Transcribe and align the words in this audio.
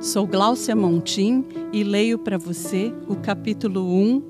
Sou 0.00 0.26
Gláucia 0.26 0.76
Montim 0.76 1.44
e 1.72 1.82
leio 1.82 2.18
para 2.18 2.36
você 2.36 2.92
o 3.08 3.16
capítulo 3.16 3.90
1 3.90 4.22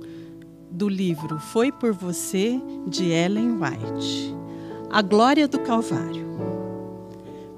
do 0.70 0.88
livro 0.88 1.40
Foi 1.40 1.72
por 1.72 1.92
Você, 1.92 2.60
de 2.86 3.10
Ellen 3.10 3.58
White. 3.60 4.34
A 4.90 5.02
Glória 5.02 5.48
do 5.48 5.58
Calvário. 5.58 6.24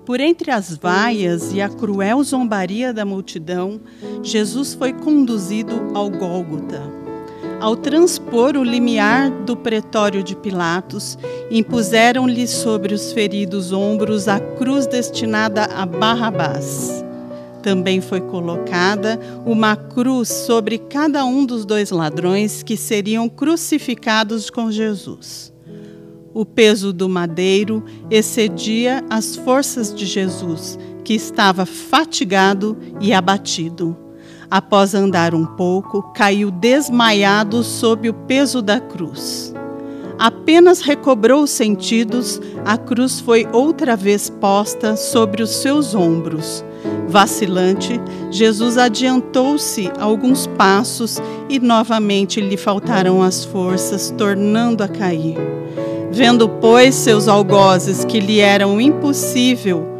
Por 0.06 0.18
entre 0.20 0.50
as 0.50 0.76
vaias 0.76 1.52
e 1.52 1.60
a 1.60 1.68
cruel 1.68 2.22
zombaria 2.24 2.92
da 2.92 3.04
multidão, 3.04 3.80
Jesus 4.22 4.72
foi 4.72 4.92
conduzido 4.92 5.74
ao 5.94 6.08
Gólgota. 6.08 7.05
Ao 7.60 7.76
transpor 7.76 8.56
o 8.56 8.62
limiar 8.62 9.30
do 9.30 9.56
pretório 9.56 10.22
de 10.22 10.36
Pilatos, 10.36 11.18
impuseram-lhe 11.50 12.46
sobre 12.46 12.94
os 12.94 13.12
feridos 13.12 13.72
ombros 13.72 14.28
a 14.28 14.38
cruz 14.38 14.86
destinada 14.86 15.64
a 15.64 15.84
Barrabás 15.86 17.06
também 17.66 18.00
foi 18.00 18.20
colocada 18.20 19.18
uma 19.44 19.74
cruz 19.74 20.28
sobre 20.28 20.78
cada 20.78 21.24
um 21.24 21.44
dos 21.44 21.64
dois 21.64 21.90
ladrões 21.90 22.62
que 22.62 22.76
seriam 22.76 23.28
crucificados 23.28 24.50
com 24.50 24.70
Jesus. 24.70 25.52
O 26.32 26.44
peso 26.44 26.92
do 26.92 27.08
madeiro 27.08 27.84
excedia 28.08 29.04
as 29.10 29.34
forças 29.34 29.92
de 29.92 30.06
Jesus, 30.06 30.78
que 31.04 31.14
estava 31.14 31.66
fatigado 31.66 32.78
e 33.00 33.12
abatido. 33.12 33.96
Após 34.50 34.94
andar 34.94 35.34
um 35.34 35.44
pouco, 35.44 36.02
caiu 36.14 36.50
desmaiado 36.50 37.62
sob 37.62 38.08
o 38.08 38.14
peso 38.14 38.62
da 38.62 38.80
cruz. 38.80 39.52
Apenas 40.18 40.80
recobrou 40.80 41.42
os 41.42 41.50
sentidos, 41.50 42.40
a 42.64 42.78
cruz 42.78 43.20
foi 43.20 43.46
outra 43.52 43.96
vez 43.96 44.30
posta 44.30 44.96
sobre 44.96 45.42
os 45.42 45.50
seus 45.50 45.94
ombros 45.94 46.64
Vacilante, 47.08 48.00
Jesus 48.30 48.76
adiantou-se 48.76 49.90
alguns 49.98 50.46
passos 50.46 51.18
e 51.48 51.58
novamente 51.58 52.40
lhe 52.40 52.56
faltaram 52.56 53.22
as 53.22 53.44
forças, 53.44 54.12
tornando 54.18 54.82
a 54.82 54.88
cair. 54.88 55.36
Vendo, 56.10 56.48
pois, 56.48 56.94
seus 56.94 57.28
algozes 57.28 58.04
que 58.04 58.18
lhe 58.18 58.40
eram 58.40 58.80
impossível 58.80 59.95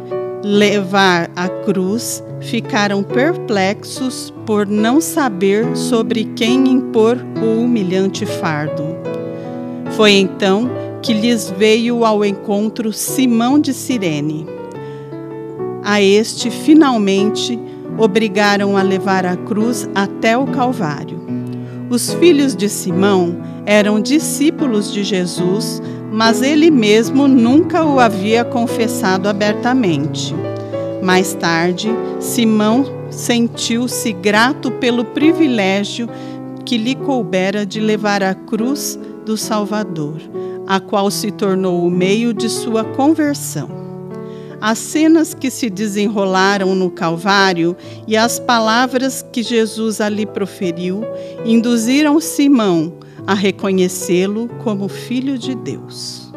levar 0.47 1.29
a 1.35 1.49
cruz, 1.49 2.23
ficaram 2.39 3.03
perplexos 3.03 4.33
por 4.45 4.65
não 4.65 5.01
saber 5.01 5.75
sobre 5.75 6.23
quem 6.35 6.67
impor 6.69 7.17
o 7.41 7.61
humilhante 7.61 8.25
fardo. 8.25 8.83
Foi 9.91 10.11
então 10.11 10.69
que 11.01 11.13
lhes 11.13 11.49
veio 11.49 12.05
ao 12.05 12.23
encontro 12.23 12.93
Simão 12.93 13.59
de 13.59 13.73
Cirene 13.73 14.57
a 15.89 16.01
este, 16.01 16.51
finalmente, 16.51 17.57
obrigaram 17.97 18.75
a 18.75 18.81
levar 18.81 19.25
a 19.25 19.37
cruz 19.37 19.89
até 19.95 20.37
o 20.37 20.45
Calvário. 20.45 21.17
Os 21.89 22.13
filhos 22.15 22.53
de 22.53 22.67
Simão 22.67 23.37
eram 23.65 24.01
discípulos 24.01 24.91
de 24.91 25.01
Jesus, 25.01 25.81
mas 26.11 26.41
ele 26.41 26.71
mesmo 26.71 27.27
nunca 27.27 27.83
o 27.83 27.99
havia 27.99 28.43
confessado 28.43 29.27
abertamente. 29.27 30.33
Mais 31.01 31.33
tarde, 31.33 31.89
Simão 32.19 32.85
sentiu-se 33.09 34.11
grato 34.13 34.71
pelo 34.71 35.05
privilégio 35.05 36.09
que 36.65 36.77
lhe 36.77 36.95
coubera 36.95 37.65
de 37.65 37.79
levar 37.79 38.23
a 38.23 38.33
cruz 38.33 38.99
do 39.25 39.37
Salvador, 39.37 40.17
a 40.65 40.79
qual 40.79 41.09
se 41.09 41.31
tornou 41.31 41.85
o 41.85 41.91
meio 41.91 42.33
de 42.33 42.49
sua 42.49 42.83
conversão. 42.83 43.69
As 44.59 44.79
cenas 44.79 45.33
que 45.33 45.51
se 45.51 45.69
desenrolaram 45.69 46.73
no 46.73 46.89
Calvário 46.89 47.77
e 48.07 48.17
as 48.17 48.39
palavras 48.39 49.23
que 49.31 49.43
Jesus 49.43 50.01
ali 50.01 50.25
proferiu 50.25 51.03
induziram 51.45 52.19
Simão 52.19 52.93
a 53.27 53.33
reconhecê-lo 53.33 54.47
como 54.63 54.87
Filho 54.87 55.37
de 55.37 55.53
Deus. 55.53 56.33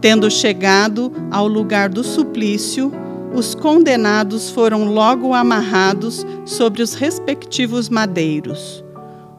Tendo 0.00 0.30
chegado 0.30 1.12
ao 1.30 1.46
lugar 1.46 1.90
do 1.90 2.02
suplício, 2.02 2.90
os 3.34 3.54
condenados 3.54 4.50
foram 4.50 4.86
logo 4.86 5.34
amarrados 5.34 6.24
sobre 6.46 6.82
os 6.82 6.94
respectivos 6.94 7.88
madeiros. 7.88 8.82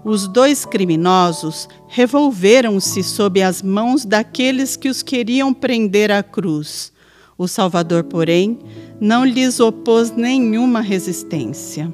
Os 0.05 0.27
dois 0.27 0.63
criminosos 0.63 1.67
revolveram-se 1.87 3.03
sob 3.03 3.41
as 3.41 3.61
mãos 3.63 4.05
daqueles 4.05 4.77
que 4.77 4.87
os 4.87 5.01
queriam 5.01 5.53
prender 5.53 6.11
à 6.11 6.21
cruz 6.21 6.95
o 7.37 7.47
Salvador, 7.47 8.03
porém, 8.05 8.57
não 8.99 9.23
lhes 9.23 9.59
opôs 9.59 10.11
nenhuma 10.11 10.81
resistência. 10.81 11.93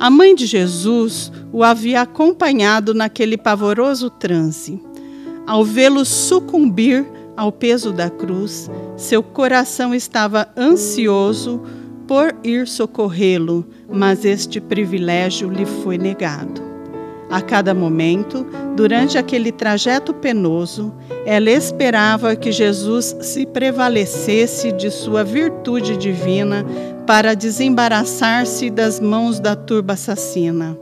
A 0.00 0.08
mãe 0.10 0.32
de 0.32 0.46
Jesus 0.46 1.32
o 1.52 1.64
havia 1.64 2.02
acompanhado 2.02 2.94
naquele 2.94 3.36
pavoroso 3.36 4.08
transe. 4.08 4.80
Ao 5.44 5.64
vê-lo 5.64 6.04
sucumbir 6.04 7.04
ao 7.36 7.50
peso 7.50 7.92
da 7.92 8.08
cruz, 8.08 8.70
seu 8.96 9.24
coração 9.24 9.92
estava 9.92 10.48
ansioso 10.56 11.60
por 12.06 12.32
ir 12.44 12.68
socorrê-lo, 12.68 13.66
mas 13.92 14.24
este 14.24 14.60
privilégio 14.60 15.50
lhe 15.50 15.66
foi 15.66 15.98
negado. 15.98 16.62
A 17.28 17.40
cada 17.40 17.74
momento, 17.74 18.46
durante 18.78 19.18
aquele 19.18 19.50
trajeto 19.50 20.14
penoso, 20.14 20.94
ela 21.26 21.50
esperava 21.50 22.36
que 22.36 22.52
Jesus 22.52 23.16
se 23.20 23.44
prevalecesse 23.44 24.70
de 24.70 24.88
sua 24.88 25.24
virtude 25.24 25.96
divina 25.96 26.64
para 27.04 27.34
desembaraçar-se 27.34 28.70
das 28.70 29.00
mãos 29.00 29.40
da 29.40 29.56
turba 29.56 29.94
assassina. 29.94 30.78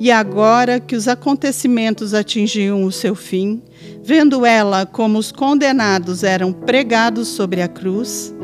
E 0.00 0.10
agora 0.10 0.80
que 0.80 0.96
os 0.96 1.06
acontecimentos 1.06 2.12
atingiam 2.12 2.82
o 2.82 2.90
seu 2.90 3.14
fim, 3.14 3.62
vendo 4.02 4.44
ela 4.44 4.84
como 4.84 5.16
os 5.16 5.30
condenados 5.30 6.24
eram 6.24 6.52
pregados 6.52 7.28
sobre 7.28 7.62
a 7.62 7.68
cruz, 7.68 8.34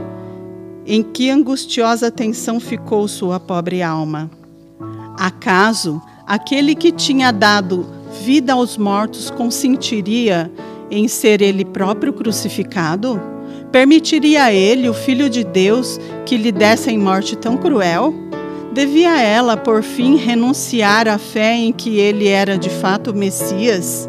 em 0.87 1.03
que 1.03 1.31
angustiosa 1.31 2.13
tensão 2.13 2.61
ficou 2.61 3.09
sua 3.09 3.41
pobre 3.41 3.83
alma. 3.83 4.31
Acaso 5.19 6.01
aquele 6.25 6.77
que 6.77 6.93
tinha 6.93 7.33
dado 7.33 8.02
vida 8.21 8.53
aos 8.53 8.77
mortos 8.77 9.31
consentiria 9.31 10.51
em 10.91 11.09
ser 11.09 11.41
ele 11.41 11.65
próprio 11.65 12.13
crucificado? 12.13 13.21
Permitiria 13.73 14.45
a 14.45 14.53
ele, 14.53 14.89
o 14.89 14.95
Filho 14.95 15.31
de 15.31 15.43
Deus, 15.43 15.99
que 16.27 16.37
lhe 16.37 16.53
dessem 16.53 16.99
morte 16.99 17.35
tão 17.35 17.57
cruel? 17.57 18.15
Devia 18.73 19.21
ela, 19.21 19.57
por 19.57 19.83
fim, 19.83 20.17
renunciar 20.17 21.09
à 21.09 21.19
fé 21.19 21.55
em 21.55 21.73
que 21.73 21.99
ele 21.99 22.29
era 22.29 22.59
de 22.59 22.69
fato 22.69 23.11
o 23.11 23.15
Messias? 23.15 24.09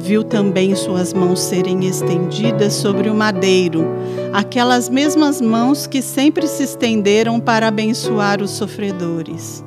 Viu 0.00 0.22
também 0.22 0.74
suas 0.74 1.12
mãos 1.12 1.40
serem 1.40 1.84
estendidas 1.86 2.74
sobre 2.74 3.10
o 3.10 3.14
madeiro, 3.14 3.86
aquelas 4.32 4.88
mesmas 4.88 5.40
mãos 5.40 5.86
que 5.86 6.00
sempre 6.00 6.46
se 6.46 6.62
estenderam 6.62 7.40
para 7.40 7.68
abençoar 7.68 8.40
os 8.40 8.50
sofredores. 8.50 9.64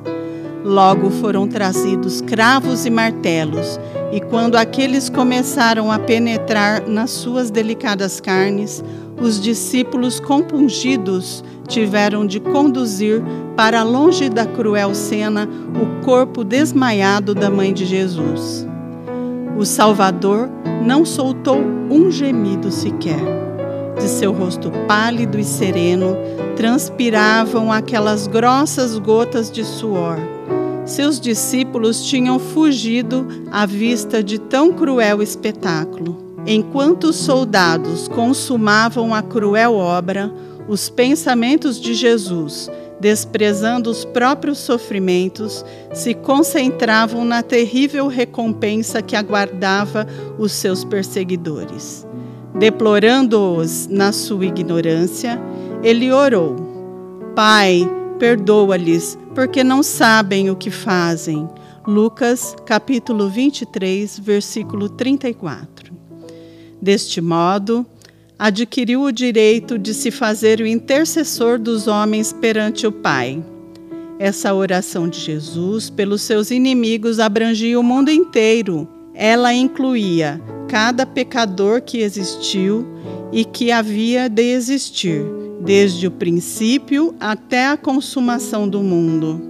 Logo 0.64 1.08
foram 1.10 1.48
trazidos 1.48 2.20
cravos 2.20 2.84
e 2.84 2.90
martelos, 2.90 3.80
e 4.12 4.20
quando 4.20 4.56
aqueles 4.56 5.08
começaram 5.08 5.90
a 5.90 5.98
penetrar 5.98 6.86
nas 6.86 7.10
suas 7.10 7.50
delicadas 7.50 8.20
carnes, 8.20 8.84
os 9.18 9.40
discípulos 9.40 10.20
compungidos 10.20 11.42
tiveram 11.66 12.26
de 12.26 12.40
conduzir 12.40 13.22
para 13.56 13.82
longe 13.82 14.28
da 14.28 14.44
cruel 14.44 14.94
cena 14.94 15.48
o 15.74 16.04
corpo 16.04 16.44
desmaiado 16.44 17.34
da 17.34 17.48
mãe 17.48 17.72
de 17.72 17.86
Jesus. 17.86 18.66
O 19.56 19.64
Salvador 19.64 20.50
não 20.84 21.06
soltou 21.06 21.58
um 21.90 22.10
gemido 22.10 22.70
sequer. 22.70 23.20
De 23.96 24.08
seu 24.08 24.32
rosto 24.32 24.70
pálido 24.86 25.38
e 25.38 25.44
sereno 25.44 26.16
transpiravam 26.56 27.70
aquelas 27.70 28.26
grossas 28.26 28.98
gotas 28.98 29.50
de 29.50 29.62
suor 29.62 30.18
seus 30.90 31.20
discípulos 31.20 32.04
tinham 32.04 32.38
fugido 32.38 33.26
à 33.50 33.64
vista 33.66 34.22
de 34.22 34.38
tão 34.38 34.72
cruel 34.72 35.22
espetáculo. 35.22 36.30
Enquanto 36.46 37.04
os 37.04 37.16
soldados 37.16 38.08
consumavam 38.08 39.14
a 39.14 39.22
cruel 39.22 39.74
obra, 39.74 40.32
os 40.68 40.88
pensamentos 40.88 41.80
de 41.80 41.94
Jesus, 41.94 42.70
desprezando 42.98 43.90
os 43.90 44.04
próprios 44.04 44.58
sofrimentos, 44.58 45.64
se 45.92 46.14
concentravam 46.14 47.24
na 47.24 47.42
terrível 47.42 48.06
recompensa 48.06 49.02
que 49.02 49.16
aguardava 49.16 50.06
os 50.38 50.52
seus 50.52 50.84
perseguidores. 50.84 52.06
Deplorando-os 52.58 53.86
na 53.86 54.12
sua 54.12 54.46
ignorância, 54.46 55.40
ele 55.82 56.10
orou: 56.12 56.56
Pai, 57.34 57.88
perdoa-lhes, 58.20 59.18
porque 59.34 59.64
não 59.64 59.82
sabem 59.82 60.50
o 60.50 60.54
que 60.54 60.70
fazem. 60.70 61.48
Lucas, 61.86 62.54
capítulo 62.66 63.30
23, 63.30 64.18
versículo 64.18 64.90
34. 64.90 65.90
Deste 66.80 67.22
modo, 67.22 67.84
adquiriu 68.38 69.02
o 69.02 69.10
direito 69.10 69.78
de 69.78 69.94
se 69.94 70.10
fazer 70.10 70.60
o 70.60 70.66
intercessor 70.66 71.58
dos 71.58 71.88
homens 71.88 72.30
perante 72.30 72.86
o 72.86 72.92
Pai. 72.92 73.42
Essa 74.18 74.52
oração 74.52 75.08
de 75.08 75.18
Jesus 75.18 75.88
pelos 75.88 76.20
seus 76.20 76.50
inimigos 76.50 77.18
abrangia 77.18 77.80
o 77.80 77.82
mundo 77.82 78.10
inteiro. 78.10 78.86
Ela 79.14 79.54
incluía 79.54 80.38
cada 80.68 81.06
pecador 81.06 81.80
que 81.80 81.98
existiu 81.98 82.86
e 83.32 83.46
que 83.46 83.72
havia 83.72 84.28
de 84.28 84.42
existir, 84.42 85.24
desde 85.60 86.06
o 86.06 86.10
princípio 86.10 87.14
até 87.20 87.66
a 87.66 87.76
consumação 87.76 88.68
do 88.68 88.82
mundo. 88.82 89.40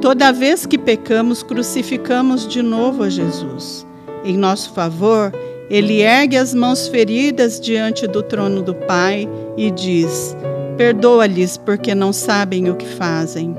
Toda 0.00 0.32
vez 0.32 0.66
que 0.66 0.76
pecamos, 0.76 1.42
crucificamos 1.42 2.46
de 2.46 2.60
novo 2.60 3.04
a 3.04 3.08
Jesus. 3.08 3.86
Em 4.24 4.36
nosso 4.36 4.72
favor, 4.74 5.32
ele 5.70 6.00
ergue 6.00 6.36
as 6.36 6.52
mãos 6.52 6.88
feridas 6.88 7.60
diante 7.60 8.06
do 8.06 8.22
trono 8.22 8.62
do 8.62 8.74
Pai 8.74 9.28
e 9.56 9.70
diz: 9.70 10.36
Perdoa-lhes, 10.76 11.56
porque 11.56 11.94
não 11.94 12.12
sabem 12.12 12.68
o 12.68 12.76
que 12.76 12.86
fazem. 12.86 13.56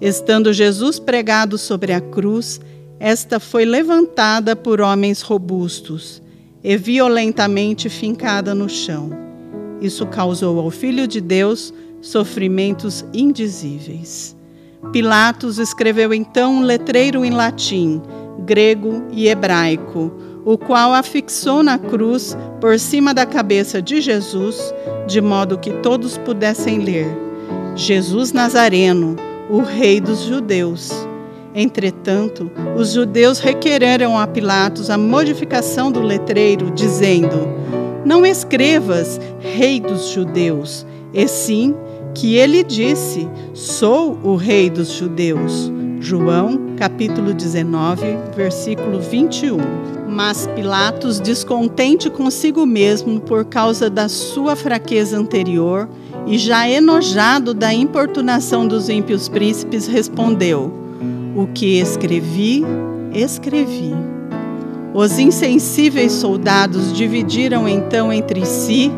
Estando 0.00 0.52
Jesus 0.52 0.98
pregado 0.98 1.58
sobre 1.58 1.92
a 1.92 2.00
cruz, 2.00 2.60
esta 2.98 3.38
foi 3.38 3.64
levantada 3.64 4.56
por 4.56 4.80
homens 4.80 5.20
robustos 5.20 6.22
e 6.64 6.76
violentamente 6.76 7.88
fincada 7.88 8.54
no 8.54 8.68
chão. 8.68 9.29
Isso 9.80 10.06
causou 10.06 10.58
ao 10.58 10.70
Filho 10.70 11.06
de 11.06 11.20
Deus 11.20 11.72
sofrimentos 12.00 13.04
indizíveis. 13.12 14.36
Pilatos 14.92 15.58
escreveu 15.58 16.14
então 16.14 16.56
um 16.56 16.62
letreiro 16.62 17.24
em 17.24 17.30
latim, 17.30 18.00
grego 18.44 19.04
e 19.12 19.28
hebraico 19.28 20.10
o 20.44 20.56
qual 20.56 20.92
afixou 20.92 21.62
na 21.62 21.78
cruz 21.78 22.36
por 22.60 22.78
cima 22.78 23.12
da 23.12 23.26
cabeça 23.26 23.80
de 23.80 24.00
Jesus, 24.00 24.74
de 25.06 25.20
modo 25.20 25.58
que 25.58 25.70
todos 25.74 26.16
pudessem 26.18 26.78
ler: 26.78 27.06
Jesus 27.74 28.32
Nazareno, 28.32 29.16
o 29.48 29.60
Rei 29.60 30.00
dos 30.00 30.22
Judeus. 30.22 30.90
Entretanto, 31.52 32.48
os 32.76 32.92
judeus 32.92 33.40
requereram 33.40 34.16
a 34.16 34.24
Pilatos 34.24 34.88
a 34.88 34.96
modificação 34.96 35.90
do 35.90 36.00
letreiro, 36.00 36.70
dizendo: 36.70 37.48
Não 38.10 38.26
escrevas 38.26 39.20
Rei 39.38 39.78
dos 39.78 40.08
Judeus, 40.08 40.84
e 41.14 41.28
sim 41.28 41.76
que 42.12 42.34
ele 42.34 42.64
disse: 42.64 43.28
Sou 43.54 44.18
o 44.24 44.34
Rei 44.34 44.68
dos 44.68 44.90
Judeus. 44.90 45.70
João, 46.00 46.74
capítulo 46.76 47.32
19, 47.32 48.02
versículo 48.34 48.98
21. 48.98 49.58
Mas 50.08 50.48
Pilatos, 50.56 51.20
descontente 51.20 52.10
consigo 52.10 52.66
mesmo 52.66 53.20
por 53.20 53.44
causa 53.44 53.88
da 53.88 54.08
sua 54.08 54.56
fraqueza 54.56 55.16
anterior 55.16 55.88
e 56.26 56.36
já 56.36 56.68
enojado 56.68 57.54
da 57.54 57.72
importunação 57.72 58.66
dos 58.66 58.88
ímpios 58.88 59.28
príncipes, 59.28 59.86
respondeu: 59.86 60.72
O 61.36 61.46
que 61.46 61.78
escrevi, 61.78 62.64
escrevi. 63.14 63.94
Os 64.92 65.18
insensíveis 65.18 66.12
soldados 66.12 66.92
dividiram 66.92 67.68
então 67.68 68.12
entre 68.12 68.44
si 68.44 68.90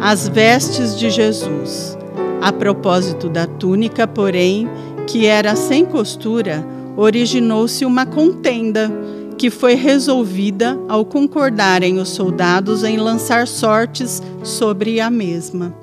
as 0.00 0.28
vestes 0.28 0.98
de 0.98 1.10
Jesus. 1.10 1.96
A 2.40 2.52
propósito 2.52 3.28
da 3.28 3.46
túnica, 3.46 4.06
porém, 4.06 4.68
que 5.06 5.26
era 5.26 5.56
sem 5.56 5.84
costura, 5.84 6.64
originou-se 6.96 7.84
uma 7.84 8.04
contenda 8.04 8.90
que 9.38 9.50
foi 9.50 9.74
resolvida 9.74 10.78
ao 10.88 11.04
concordarem 11.04 11.98
os 11.98 12.10
soldados 12.10 12.84
em 12.84 12.96
lançar 12.96 13.46
sortes 13.46 14.22
sobre 14.42 15.00
a 15.00 15.08
mesma. 15.08 15.74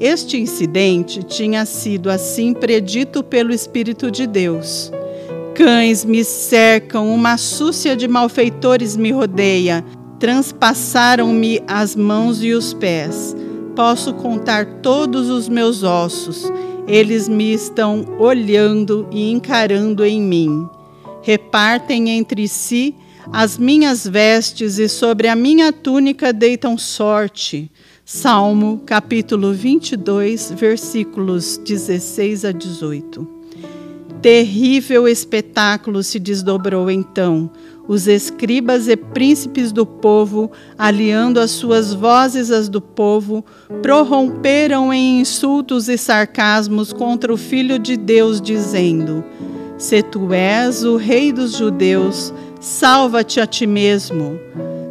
Este 0.00 0.36
incidente 0.38 1.22
tinha 1.22 1.64
sido 1.64 2.10
assim 2.10 2.52
predito 2.52 3.22
pelo 3.22 3.52
Espírito 3.52 4.10
de 4.10 4.26
Deus. 4.26 4.92
Cães 5.58 6.04
me 6.04 6.22
cercam, 6.22 7.12
uma 7.12 7.36
súcia 7.36 7.96
de 7.96 8.06
malfeitores 8.06 8.96
me 8.96 9.10
rodeia, 9.10 9.84
transpassaram-me 10.20 11.60
as 11.66 11.96
mãos 11.96 12.40
e 12.44 12.52
os 12.52 12.72
pés. 12.72 13.34
Posso 13.74 14.14
contar 14.14 14.80
todos 14.82 15.28
os 15.28 15.48
meus 15.48 15.82
ossos 15.82 16.48
eles 16.86 17.28
me 17.28 17.52
estão 17.52 18.16
olhando 18.20 19.06
e 19.10 19.32
encarando 19.32 20.04
em 20.04 20.22
mim. 20.22 20.68
Repartem 21.22 22.08
entre 22.10 22.46
si 22.46 22.94
as 23.32 23.58
minhas 23.58 24.06
vestes 24.06 24.78
e 24.78 24.88
sobre 24.88 25.26
a 25.26 25.34
minha 25.34 25.72
túnica 25.72 26.32
deitam 26.32 26.78
sorte. 26.78 27.68
Salmo 28.04 28.80
capítulo 28.86 29.52
22, 29.52 30.52
versículos 30.52 31.58
16 31.58 32.44
a 32.44 32.52
18. 32.52 33.37
Terrível 34.20 35.06
espetáculo 35.06 36.02
se 36.02 36.18
desdobrou 36.18 36.90
então 36.90 37.50
os 37.88 38.06
escribas 38.06 38.86
e 38.86 38.96
príncipes 38.98 39.72
do 39.72 39.86
povo, 39.86 40.52
aliando 40.76 41.40
as 41.40 41.50
suas 41.52 41.94
vozes 41.94 42.50
às 42.50 42.68
do 42.68 42.82
povo, 42.82 43.42
prorromperam 43.80 44.92
em 44.92 45.20
insultos 45.20 45.88
e 45.88 45.96
sarcasmos 45.96 46.92
contra 46.92 47.32
o 47.32 47.36
Filho 47.38 47.78
de 47.78 47.96
Deus, 47.96 48.42
dizendo: 48.42 49.24
Se 49.78 50.02
tu 50.02 50.34
és 50.34 50.84
o 50.84 50.96
Rei 50.96 51.32
dos 51.32 51.56
Judeus, 51.56 52.32
salva-te 52.60 53.40
a 53.40 53.46
ti 53.46 53.66
mesmo. 53.66 54.38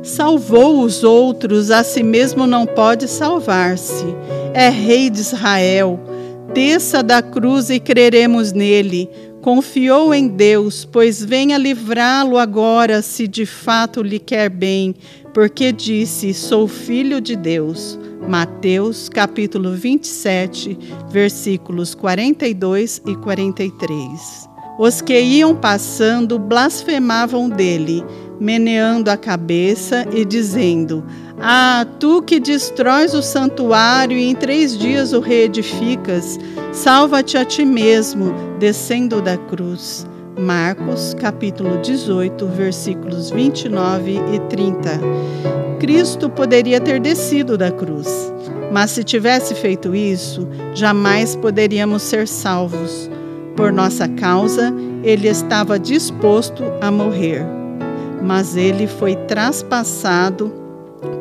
Salvou 0.01 0.81
os 0.81 1.03
outros, 1.03 1.69
a 1.69 1.83
si 1.83 2.01
mesmo 2.01 2.47
não 2.47 2.65
pode 2.65 3.07
salvar-se. 3.07 4.06
É 4.56 4.69
Rei 4.69 5.12
de 5.12 5.19
Israel. 5.19 6.00
Desça 6.53 7.03
da 7.03 7.21
cruz 7.21 7.69
e 7.69 7.79
creremos 7.79 8.51
nele 8.51 9.09
Confiou 9.47 10.13
em 10.13 10.27
Deus, 10.27 10.83
pois 10.83 11.23
venha 11.23 11.57
livrá-lo 11.57 12.38
agora, 12.38 13.01
se 13.01 13.27
de 13.27 13.45
fato 13.45 14.01
lhe 14.01 14.19
quer 14.19 14.49
bem, 14.49 14.94
porque 15.33 15.71
disse: 15.71 16.33
Sou 16.33 16.67
filho 16.67 17.21
de 17.21 17.35
Deus. 17.35 17.97
Mateus, 18.27 19.07
capítulo 19.07 19.71
27, 19.71 20.77
versículos 21.09 21.95
42 21.95 23.01
e 23.07 23.15
43. 23.15 24.49
Os 24.77 25.01
que 25.01 25.17
iam 25.17 25.55
passando 25.55 26.38
blasfemavam 26.38 27.47
dele, 27.47 28.03
meneando 28.39 29.09
a 29.09 29.17
cabeça 29.17 30.05
e 30.11 30.23
dizendo: 30.23 31.03
ah, 31.39 31.85
tu 31.99 32.21
que 32.23 32.39
destróis 32.39 33.13
o 33.13 33.21
santuário 33.21 34.17
e 34.17 34.27
em 34.29 34.33
três 34.33 34.75
dias 34.77 35.13
o 35.13 35.19
reedificas, 35.19 36.39
salva-te 36.73 37.37
a 37.37 37.45
ti 37.45 37.63
mesmo, 37.63 38.33
descendo 38.59 39.21
da 39.21 39.37
cruz. 39.37 40.06
Marcos, 40.39 41.15
capítulo 41.15 41.79
18, 41.81 42.45
versículos 42.47 43.29
29 43.29 44.19
e 44.33 44.39
30. 44.49 44.99
Cristo 45.79 46.29
poderia 46.29 46.79
ter 46.79 46.99
descido 46.99 47.57
da 47.57 47.71
cruz, 47.71 48.31
mas 48.71 48.91
se 48.91 49.03
tivesse 49.03 49.53
feito 49.53 49.95
isso, 49.95 50.47
jamais 50.73 51.35
poderíamos 51.35 52.01
ser 52.01 52.27
salvos. 52.27 53.09
Por 53.56 53.71
nossa 53.71 54.07
causa, 54.07 54.73
ele 55.03 55.27
estava 55.27 55.79
disposto 55.79 56.63
a 56.81 56.91
morrer, 56.91 57.44
mas 58.21 58.56
ele 58.56 58.88
foi 58.88 59.16
traspassado 59.16 60.52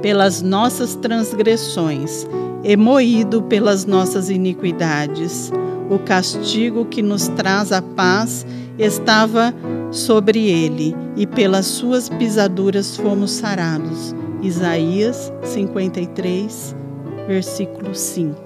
pelas 0.02 0.42
nossas 0.42 0.94
transgressões 0.94 2.26
e 2.64 2.76
moído 2.76 3.42
pelas 3.42 3.84
nossas 3.84 4.30
iniquidades. 4.30 5.52
O 5.90 5.98
castigo 5.98 6.84
que 6.86 7.02
nos 7.02 7.28
traz 7.28 7.70
a 7.72 7.80
paz 7.80 8.46
estava 8.78 9.54
sobre 9.90 10.48
ele, 10.48 10.94
e 11.16 11.26
pelas 11.26 11.66
suas 11.66 12.08
pisaduras 12.08 12.96
fomos 12.96 13.30
sarados. 13.30 14.14
Isaías 14.42 15.32
53, 15.42 16.76
versículo 17.26 17.94
5. 17.94 18.45